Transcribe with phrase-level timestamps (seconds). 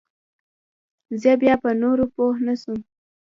[1.21, 2.79] زه بيا په نورو پوه نسوم.